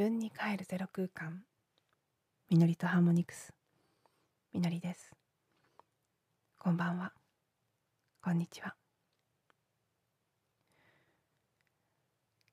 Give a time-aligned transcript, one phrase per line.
[0.00, 1.42] 分に帰るゼロ空間。
[2.48, 3.52] みのりとハーモニクス。
[4.54, 5.12] みのりです。
[6.58, 7.12] こんばんは。
[8.22, 8.74] こんにちは。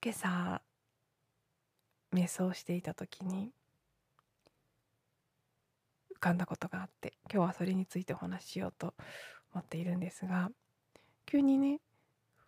[0.04, 0.62] 今朝
[2.14, 3.54] 瞑想していた時に
[6.18, 8.94] 浮かんだことがあって今日はそれについてお話ししようと
[9.54, 10.52] 思っているんですが
[11.26, 11.80] 急にね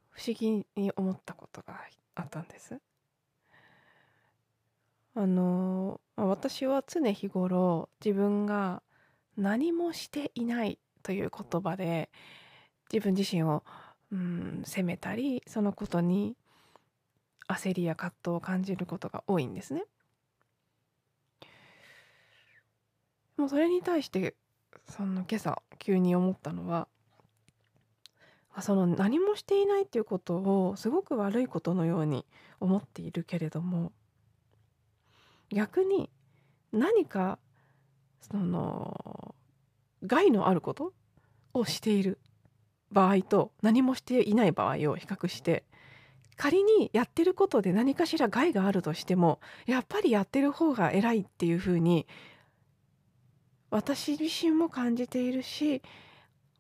[0.09, 1.79] 不思議に思ったことが
[2.16, 2.81] あったんです。
[5.19, 8.81] あの私は常日頃自分が
[9.35, 12.09] 何もしていないという言葉で
[12.89, 13.65] 自分自身を、
[14.13, 16.37] うん、責めたりそのことに
[17.49, 19.83] 焦りや葛藤を感じることが多いんですね。
[23.35, 24.35] もうそれに対して
[24.87, 26.87] その今朝急に思ったのは
[28.61, 32.26] その何もしていないっていうことをすごく悪いことのように
[32.61, 33.91] 思っているけれども
[35.51, 36.09] 逆に
[36.71, 37.39] 何か
[38.21, 39.35] その
[40.03, 40.93] 害のあること
[41.53, 42.19] をしている
[42.91, 45.63] 場合と何もしていない場合を比較して
[46.35, 52.07] 仮にやってることで何かしら害があるとしてもやっぱりやってる方が偉いっていうふうに
[53.71, 55.81] 私自身も感じているし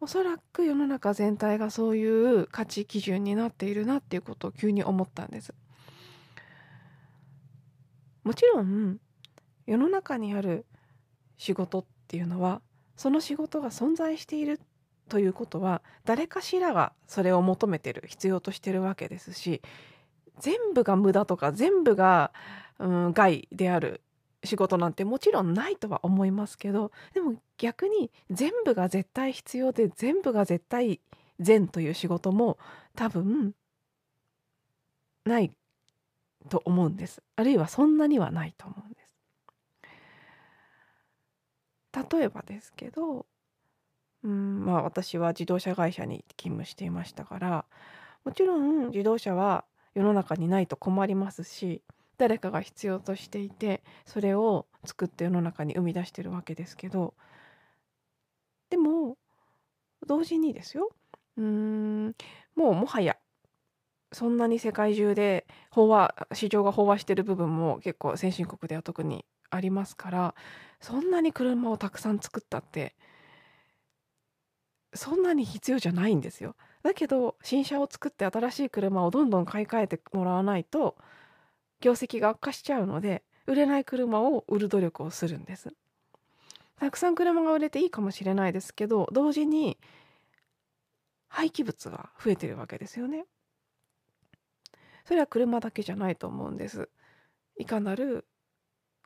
[0.01, 5.53] おそらく世の中全体がそういう価値基準になっているなっていうことを急に思ったんです。
[8.29, 8.97] もちろん
[9.65, 10.67] 世の中にある
[11.35, 12.61] 仕事っていうのは
[12.95, 14.61] その仕事が存在している
[15.09, 19.63] ということは誰かしらがそれを求めてる必要としてるわけですし
[20.37, 22.31] 全部が無駄とか全部が、
[22.77, 24.01] うん、害である
[24.43, 31.01] 仕事なんてもちろんないとは思いますけどでも逆に全部が絶対必要で全部が絶対
[31.39, 32.59] 善という仕事も
[32.95, 33.53] 多分
[35.25, 35.51] ない。
[36.49, 37.21] と思うんです。
[37.35, 39.15] あるいはそんなにはないと思うんです。
[42.11, 43.25] 例えばですけど
[44.23, 47.65] うんまあ私は自動車会社に勤務していましたから
[48.25, 51.83] もちろん自動車は世の中にないと困りますし
[52.17, 57.15] 誰かが必要としていてそれを作って世の中に生み出してるわけですけど
[58.69, 59.17] でも
[60.07, 60.91] 同時にですよ。
[61.37, 62.15] うーん
[62.55, 63.17] もうもはや
[64.11, 70.35] そんなに世界中で飽和市場が飽和してる部分も結構先進国では特にありますから
[70.79, 72.95] そんなに車をたくさん作ったって
[74.93, 76.55] そんなに必要じゃないんですよ。
[76.83, 80.95] だけど新車を作って新しい車をどんどん買い替えてもらわないと
[81.81, 85.73] 業績が悪化しちゃうので売れない車を売る努力をするんです。
[86.77, 89.77] たくさん車が売れていいかもしれないですけど同時に
[91.29, 93.25] 廃棄物が増えてるわけですよね。
[95.09, 96.87] それは車だけじゃないと思うんです。
[97.57, 98.27] いかなる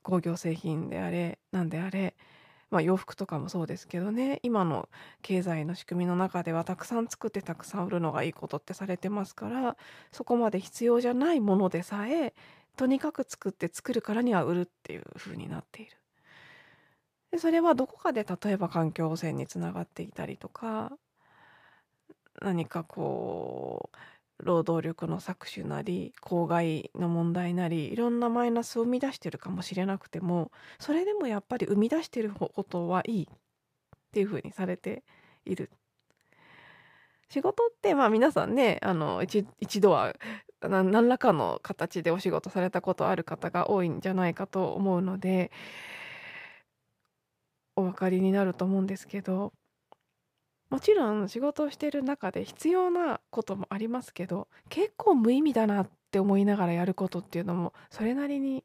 [0.01, 2.17] 工業製品であれ何であれ、
[2.69, 4.89] まあ、洋服とかもそうですけどね今の
[5.21, 9.77] 経済の仕組みの中ではたくさん作ってたくさん売るのがいいことってされてますから
[10.11, 12.33] そこまで必要じゃないものでさえ
[12.75, 15.95] とにかく作って作るからには売るっていう風になっている。
[17.31, 20.91] でそれはどこかで例えば環境汚染につながっていたりとか
[22.41, 23.97] 何かこう
[24.39, 33.27] 労働力の搾取なり公害の問題なりいろんなマイナスを生み出してるかもしれなくてもそれでもやっぱり生み出してることはいいっ
[34.11, 35.03] ていう風にされて
[35.45, 35.69] いる。
[37.29, 40.13] 仕事ってまあ皆さんねあの一一度は
[40.61, 45.51] 何らかの形でお仕事されたことある方が多いんじゃないかと思うので
[47.75, 49.53] お分かりになると思うんですけど
[50.73, 58.63] もちろん仕事をしている中で必要なこともありますけど結構無意味だなって思いながらやることっていうのもそれなりに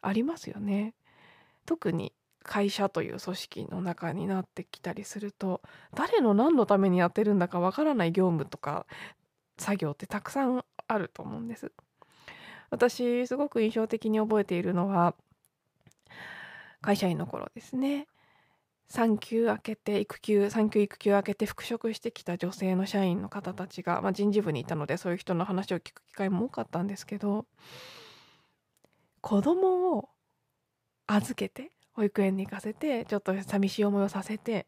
[0.00, 0.94] ありますよね。
[1.66, 5.60] 特に会社という組織の中になってきたりすると
[5.94, 8.86] 誰の何のためにやってるんだかわからない業務とか
[9.58, 11.72] 作業ってたくさんあると思うんです。
[12.70, 15.14] 私すごく印象的に覚えているのは
[16.80, 18.06] 会社員の頃ですね
[18.88, 27.46] 産休明けて育休産休育休明けて復職してきた女性の社員の方たちが、まあ、人事部にいたのでそういう人の話を聞く機会も多かったんですけど
[29.20, 30.08] 子供を
[31.06, 34.66] 預けて保育園に行かせてちょっと寂しい思いをさせて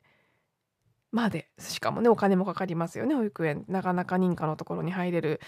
[1.12, 3.64] までしかもねお金もかかりますよね保育園。
[3.68, 5.40] なかなか認可のところに入れる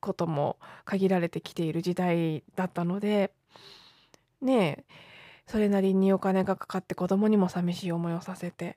[0.00, 3.32] ことも限られてきている時代だったので
[4.40, 5.11] ねえ
[5.46, 8.76] それなりにお金がかかって子供にも寂しい思いをさせて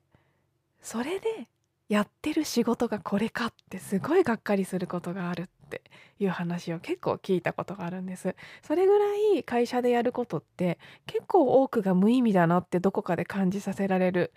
[0.80, 1.48] それで
[1.88, 5.82] やってる仕事がこれかってすごいがっかりすることがあるっって
[6.20, 8.36] いう話を結構聞いたことがあるんです。
[8.62, 9.04] それぐら
[9.36, 14.32] い会社でやることって結構多くが無意味だなってどこかで感じさせられる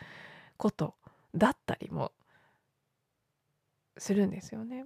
[0.58, 0.96] こと
[1.36, 2.12] だったりも
[3.98, 4.86] するんですよね。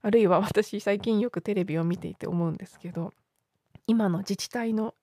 [0.00, 3.12] あるいは私最近よくテレビを見ていて思うんですけど
[3.88, 4.94] 今の自治体の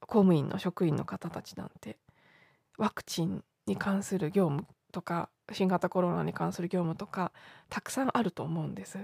[0.00, 1.98] 公務員の職員の方たちなんて
[2.78, 7.32] ワクチンに関する業務とか新型コロナに関する業務とか
[7.68, 8.98] たくさんあると思うんです。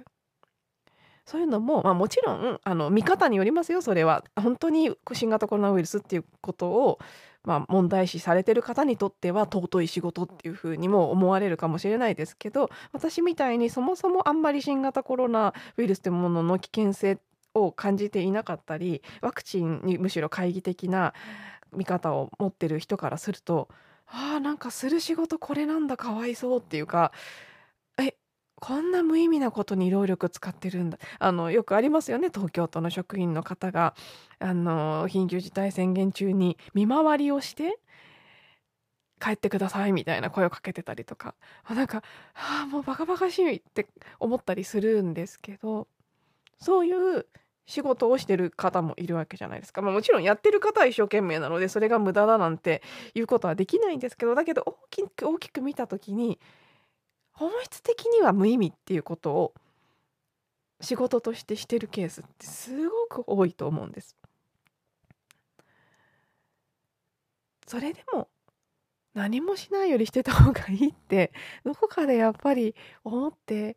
[1.27, 7.01] そういうのも、まあ、もちろんあの見方によりますよそれは本当に新型コロナウイルスっていうことを、
[7.43, 17.19] まあ、問題視されてる方にとっては尊い仕事っていうふうにも思われるかもしれないですけど私みたいにそもそもあんまり新型コロナウイルスというものの危険性
[17.57, 21.15] を感じていなかったりワクチンにむしろ懐疑的な
[21.75, 23.69] 見方を持ってる人からすると
[24.07, 27.13] ああなんかする仕事これなんだかわいそうっていうか
[27.99, 28.15] え
[28.57, 30.99] こんな無意味なことに労力使ってるんだ。
[31.19, 33.95] あのよくありますよね東京都の職員の方が
[34.39, 37.79] あの緊急事態宣言中に見回りをして
[39.19, 41.35] 帰ってくださいみたいな声をかけてたりとか。
[41.69, 42.03] なんか
[42.35, 43.89] ああもうバカバカしいって
[44.21, 45.89] 思ったりするんですけど
[46.59, 47.27] そういう
[47.67, 52.83] 仕事をしてる方もいるわけじゃないですか、まあ、もちろんやってる方は一生懸命なのでそれが無駄だなんて
[53.15, 56.39] いうことはできないんですけどだけど大きく大きく見た時に
[57.33, 59.55] 本質的には無意味っていうことを
[60.81, 64.17] 仕事としてしてるケースってすごく多いと思うんです。
[67.67, 68.29] それでも
[69.15, 71.33] 何もしないよりしてた方がいいって
[71.65, 73.77] どこかでやっぱり思って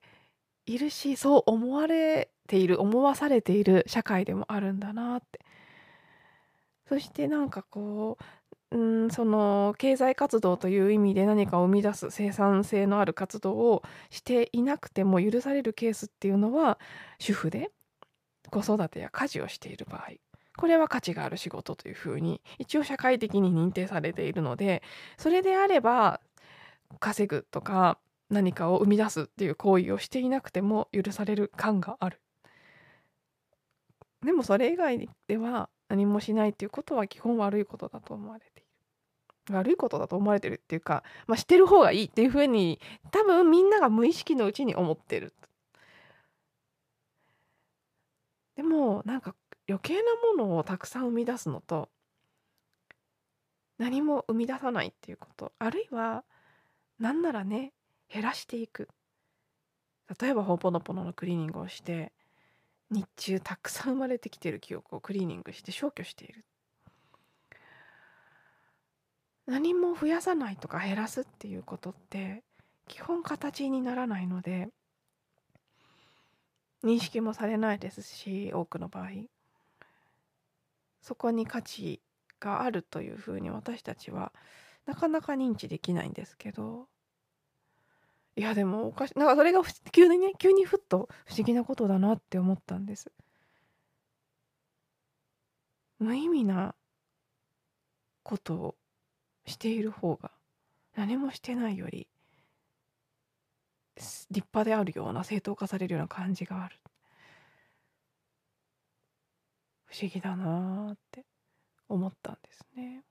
[0.65, 5.39] いるしそう思われている思わされている社会でもあるんだなって。
[6.87, 8.17] そしてなんかこ
[8.71, 16.79] ううんその経済活動という意味で何かを生み出す生産性のある活動をしていなくても許されるケースっていうのは
[17.19, 17.71] 主婦で
[18.49, 20.13] 子育てや家事をしている場合。
[20.57, 24.83] これは価値がある仕事というふうに一応社会的に認定されているので
[25.17, 26.19] それであれば
[26.99, 27.97] 稼ぐとか
[28.29, 32.19] 何かを生み出すっていう行為をしていなくても許される感がある。
[34.23, 38.63] でもそれ以外では何もしないっていうことは基本悪いことだと思われてい
[39.49, 39.55] る。
[39.55, 42.79] 悪いことだと思われてるっていうか、まあ、してる方がいいっていうふうに
[43.11, 45.33] 多分みんなが無意識のうちに思ってる。
[48.55, 49.35] でもなんか
[49.69, 50.01] 余計な
[50.37, 51.89] ものをたくさん生み出すのと
[53.77, 56.25] 何も生み出さないっていうことあるいは
[56.99, 57.71] 何ならね
[58.11, 58.89] 減らしていく
[60.19, 62.11] 例えばほぽのぽののクリーニングをして
[62.91, 66.45] 日中たくさん生まれてきてる記憶をクリーニングして消去している。
[69.45, 72.43] 何も増やさないとか減らすっていうことって
[72.87, 74.69] 基本形にならないので
[76.83, 79.09] 認識もされないですし多くの場合。
[81.01, 82.01] そこに価値
[82.39, 84.31] があるというふうに私たちは
[84.85, 86.87] なかなか認知できないんですけど
[88.39, 93.11] いやでもおかしなんかそれが急にね急にふっと不思議なことだなって思ったんです。
[95.99, 96.73] 無意味な
[98.23, 98.75] ことを
[99.45, 100.31] している方が
[100.95, 102.07] 何もしてないより
[103.97, 106.79] 立派であるような正当化されるような感じがある。
[109.83, 111.25] 不思議だなって
[111.89, 113.03] 思ったんですね。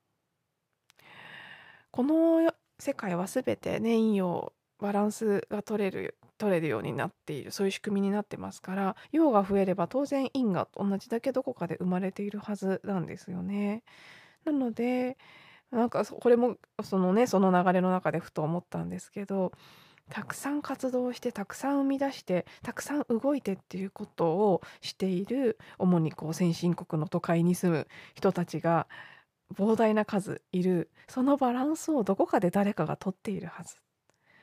[1.91, 13.83] この世界は全て年陽バランスが取れる取れるようになっているそういう仕組みになってますから陽が増えれば当然陰が同じだけどこかで生まれているはずなんですよね。
[14.45, 15.19] なので
[15.71, 19.53] なんかこれもそのねその流れの中でふと思ったんですけど
[20.11, 28.89] たくさん活動してたくさん生み出してたくさん動いてっていうことをしている主にこう先進国の都会に住む人たちが
[29.55, 33.77] 膨大な数いるそのバランスをどこかで誰かが取っているはず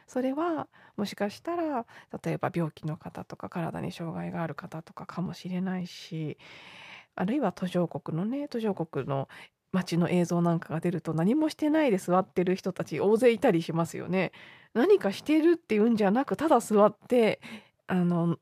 [0.07, 1.85] それはもしかしたら
[2.23, 6.37] 例えば病気の方とか体に障害がある方とかかもしれないし
[7.15, 9.27] あるいは途上国のね途上国の
[9.71, 14.31] 街の映像なんかが出ると何もしてないで座ってる人たち大勢いたりしますよね。
[14.73, 17.39] 何かしてるっていうんじゃなくただ座って
[17.87, 18.37] あの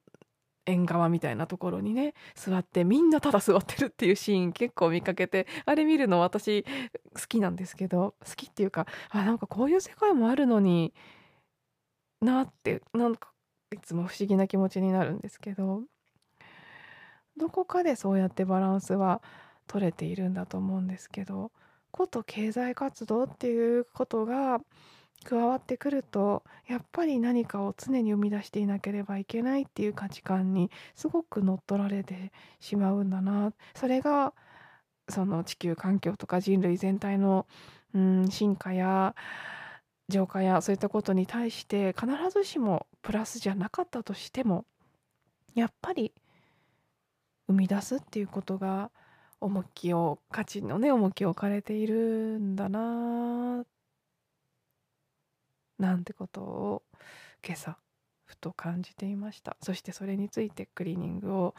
[0.65, 6.69] 縁側みたいなところにね座ってみんなただ座ってるっていうシーン結構見かけてあれ見るの私好
[7.27, 10.93] きなんですけど好きっていうかあなんかこういう世界もあるのに
[12.23, 13.29] なってなんか
[13.73, 15.81] いつも不思議な気持ちになるんですけど
[17.37, 19.21] どこかでそうやってバランスは
[19.67, 21.51] 取れているんだと思うんですけど
[21.91, 24.59] こと経済活動っていうことが
[25.23, 33.53] 加わってくるとやっぱり何かを常に生み出していなければいけないっていう価値観にすごく乗っ取られてしまうんだな。
[33.73, 34.33] それが
[35.09, 37.45] その地球環境とか人類全体の、
[37.93, 39.15] うん、進化や
[40.09, 44.65] 浄化やそういったことに対して必ずしもプラスじゃなかったとしても
[45.55, 46.13] やっぱり
[47.47, 48.91] 生み出すっていうことが
[49.41, 53.65] 重きを価値のね重きを置かれているんだな
[55.77, 56.83] なんてことを
[57.45, 57.77] 今朝
[58.25, 59.57] ふと感じていました。
[59.61, 61.55] そしてそれについてクリーニングを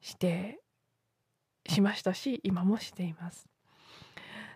[0.00, 0.60] して
[1.68, 3.51] しましたし今もしています。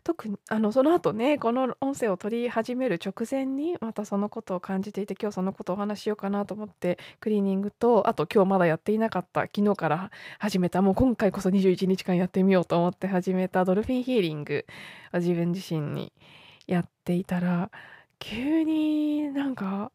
[0.07, 14.65] 特にあのその後ねこの音声を取り始める直前にまたそのことを感じていて今日そのことをお話ししようかなと思ってクリーニングとあと今日まだやっていなかった昨日から始めたもう今回こそ21日間やってみようと思って始めたドルフィンヒーリング
[15.13, 16.13] 自分自身に
[16.69, 17.73] やっていたら
[18.21, 19.91] 急になんか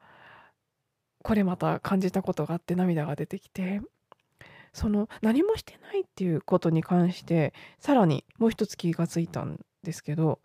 [1.24, 3.80] これまた感じたことがあって涙が出てきて
[4.74, 10.40] その何もしてないっていうことに関してさらにもう一つ気がついたんですけど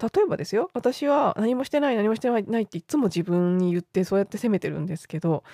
[0.00, 5.44] 例えばですよ私は何もしてない何もしてないっていつも自分に言ってそうやって責めてるんですけど、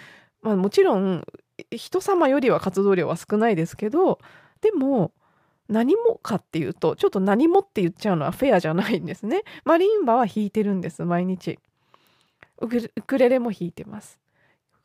[0.43, 1.25] まあ、もちろん
[1.71, 4.19] 人様よりは活動量は少ないですけど
[4.63, 5.13] でも
[5.69, 9.43] 何もかっていうとちょっと何もって言っちゃうのはフェアじゃないんですね。
[9.65, 11.61] マリンバは弾いてるんです毎日
[12.59, 14.19] ウクレレも弾いてます。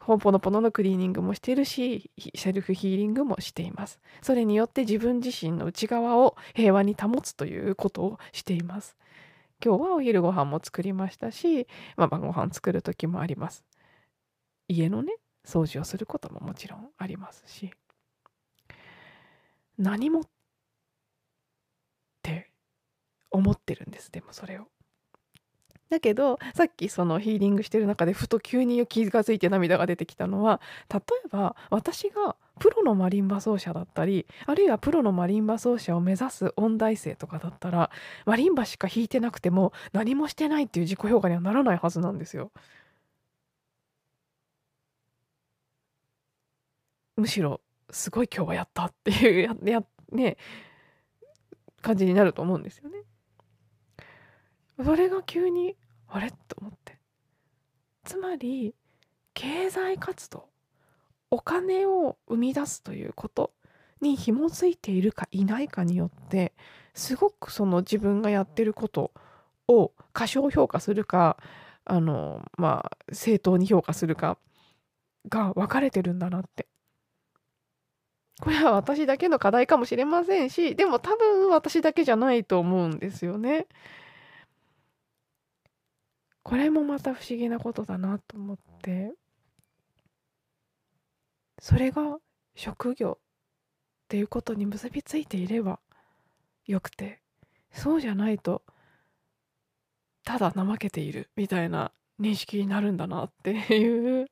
[0.05, 3.99] ほんぽのぽののクリーニングもしているしセルフヒーリングもしています。
[4.21, 8.95] それによって自分自身の内側を平和に保つということをしています。
[9.63, 13.65] 今日はお昼ご飯も作りましたし、まあ、晩ご飯作る時もあります。
[14.67, 17.71] 家のね掃除をすることももちろんありますし。
[19.79, 20.23] 何もっ
[22.21, 22.51] て
[23.31, 24.67] 思ってるんですでもそれを。
[25.89, 30.59] だけどさっきそのヒーリングしてる中でふと急に気が付いて涙が出てきたのは
[30.91, 37.91] 例えば私がプロのマリンバ奏者だったりあるいはプロのマリンバ奏者を目指す音大生とかだったら
[38.25, 42.51] マリンバしか弾いてなくても何もしてないっていう自己評価にはならないはずなんですよ。
[47.17, 47.61] むしろ
[47.91, 50.37] すごい今日はやったっていうややね
[51.81, 53.03] 感じになると思うんですよね。
[54.83, 55.75] それが急に
[56.07, 56.31] あれ？
[56.31, 56.97] と思って。
[58.03, 58.75] つまり
[59.33, 60.47] 経済活動
[61.31, 63.51] お金を生み出すということ
[63.99, 66.53] に紐づいているかいないかによって
[66.93, 69.11] すごくその自分がやってること
[69.67, 71.37] を過小評価するか
[71.83, 74.37] あのまあ正当に評価するか
[75.27, 76.67] が分かれてるんだなって。
[78.41, 83.65] これは私だけの課題かもしれませんしでも多分私だけじゃないと思うんですよね。
[86.45, 89.11] これもまた不思議なことだなと思って。
[91.59, 92.19] それが
[92.53, 95.79] 職業っていうことに結びついていれば
[96.67, 97.21] よくて
[97.71, 98.61] そうじゃないと
[100.23, 104.27] ただ怠けているみたいな認識になるんだなっていう。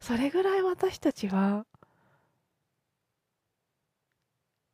[0.00, 1.66] それぐらい私たちは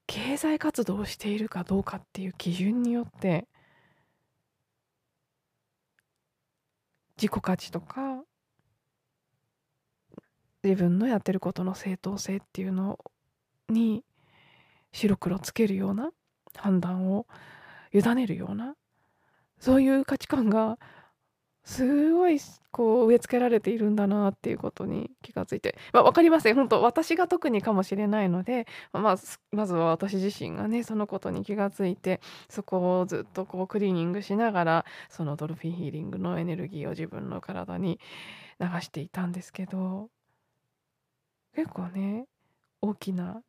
[0.07, 3.47] 経済活動をしているかどうかっていう基準によって
[7.23, 8.25] 自己価値とか
[10.65, 12.99] 自分のやってることの正当性っていうの
[13.69, 14.03] に
[14.91, 16.11] 白黒つけるような
[16.57, 17.29] 判断を
[17.93, 18.75] 委ねるような
[19.61, 20.81] そういう価値観が
[21.65, 22.41] すごい
[22.73, 29.19] こう植え付けられているんだなっていうことに気がついて、まあ、分かりません本当私が特にかもしれないので、まあ、
[29.53, 38.01] まずは私自身がねそのことに気がついてそこをずっとこうクリーニングしながらそのドルフィンヒーリングのエネルギーを自分の体に
[38.59, 40.09] 流していたんですけど
[41.55, 42.27] 結構ね
[42.81, 43.43] 大きな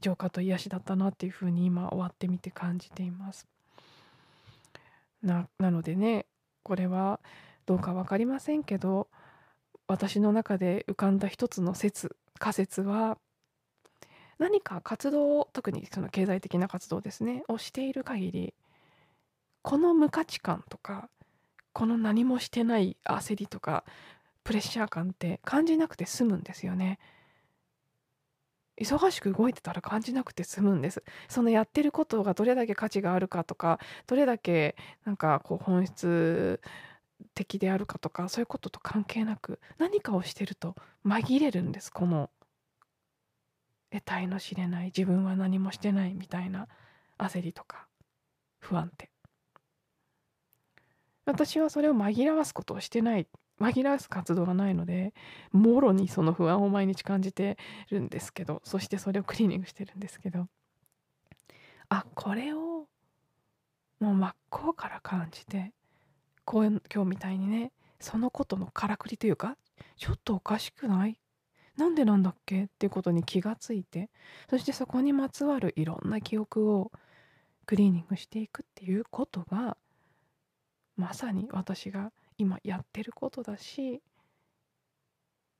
[0.00, 3.48] 浄化と癒しだったなっていうふうに今終わってみて感じています。
[5.22, 6.26] ななのでね
[6.64, 7.20] これは
[7.66, 9.08] どうか分かりませんけど
[9.86, 13.18] 私の中で浮かんだ一つの説仮説は
[14.38, 18.54] 何か活動を特にその経済的な活動ですねをしている限り
[19.62, 21.08] この無価値観とか
[21.72, 23.84] この何もしてない焦りとか
[24.42, 26.98] プレッシャー感って感じなくて済むんですよね。
[28.80, 31.02] 忙しく動いてたら感じなくて済むんです。
[31.28, 36.60] そのやってることがどれだけ価値があるかとかどれだけなんかこう本質
[37.34, 40.74] 的であるかとかそういうことと関係なく何かをしてると
[41.06, 42.30] 紛れるんですこの
[43.90, 46.68] 得体の知れない自分は何もしてないみたいな
[47.18, 47.86] 焦りとか
[48.58, 49.10] 不安って。
[51.26, 53.26] 私はそれを紛らわすことをしてない
[53.72, 55.14] 紛らわす活動がないので
[55.52, 57.56] もろにその不安を毎日感じて
[57.90, 60.48] るんですけどそしてそれをクリーニングしてるんですけど。
[61.90, 62.88] あこれを
[64.00, 65.72] もう真っ向から感じて
[66.44, 69.56] こう今日みたいにねそのことのからくりというか
[69.96, 71.20] ちょっとおかしくない？
[71.76, 72.64] なんでなんだっけ？
[72.64, 74.08] っていうことに気がついて
[74.48, 76.90] そしてそこにまつわるいろんな記憶を
[77.66, 79.76] クリーニングしていくっていうことが
[80.96, 84.02] まさに私が今やってることだし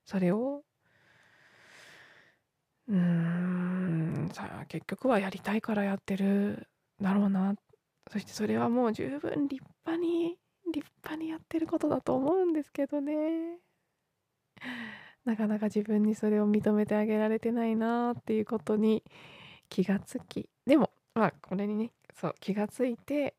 [0.05, 0.63] それを
[2.89, 6.69] うんさあ結局はやりたいからやってる
[7.01, 7.55] だろうな。
[8.13, 10.37] そしてそれはもう十分立派に
[10.73, 13.59] 立派にやってることだと思うんですけどね。
[15.25, 19.03] なかなか自分にそれを認めてあげられてないなっていうことに
[19.71, 20.51] 気がつき。
[20.67, 23.35] でもまあこれにねそう気がついて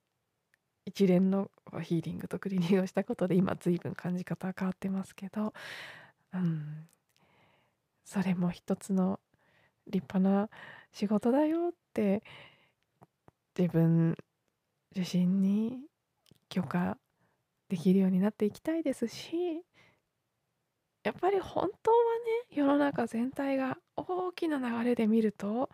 [0.86, 1.52] 一連の
[1.82, 5.54] ヒーリングとクリーニングをしたことで今随分感じ方は変わってますけど、
[6.34, 6.88] うん、
[8.04, 9.20] それも一つの
[9.88, 10.50] 立派な
[10.92, 12.24] 仕事だよって
[13.58, 14.18] 自分
[14.96, 15.80] 自身に
[16.50, 16.98] 許可
[17.70, 19.64] できるようになっていきたいですし
[21.04, 21.98] やっぱり本当は
[22.52, 25.70] ね世の中全体が大きな流れで見ると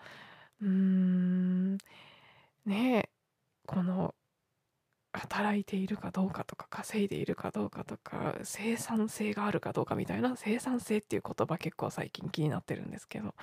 [0.61, 1.77] うーん
[2.65, 3.09] ねえ
[3.65, 4.13] この
[5.13, 13.35] 働いているかどうかとか稼いでいるかどうかとか生産性があるかどうかみたいな生産性っていう言葉結構最近気になってるんですけど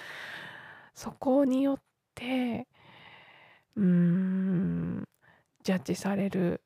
[0.95, 1.81] そこによっ
[2.15, 2.67] て
[3.77, 5.09] うーん
[5.63, 6.63] ジャッジされる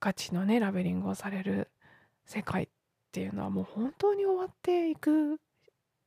[0.00, 1.70] 価値のねラベリングをされる
[2.24, 2.68] 世界っ
[3.12, 5.38] ていうのはもう本当に終わっていく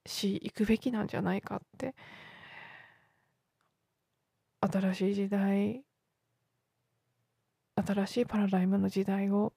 [0.06, 1.96] し行くべきなんじゃないかって
[4.62, 5.84] 新しい時代
[7.86, 9.54] 新しいパラダイムの時代を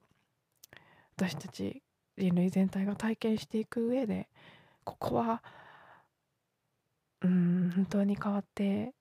[1.17, 1.83] 私たち
[2.17, 4.29] 人類全体が体験していく上で
[4.85, 5.43] ここは
[7.23, 8.95] うん本当に変わって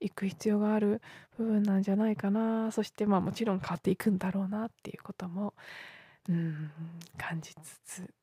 [0.00, 1.00] いく必要がある
[1.38, 2.70] 部分なんじゃないかな。
[2.72, 5.54] そしてまあもちろん変わっていくんだろうなっていうことも
[6.28, 6.70] うん
[7.16, 8.14] 感じつつ。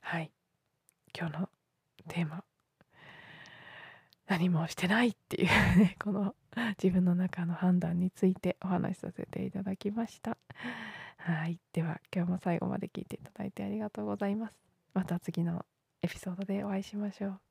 [0.00, 0.30] はい。
[1.18, 1.48] 今日の
[2.08, 2.44] テーマ。
[4.26, 6.34] 何もしてないっていうねこの
[6.82, 10.36] 自分の中の判断についてお話しさせていただきました。
[11.16, 11.58] はい。
[11.72, 14.54] では今日も最後まで聞いていただいてありがとうございます。
[14.94, 15.64] また次の
[16.02, 17.47] エピソードでお会いしましょう。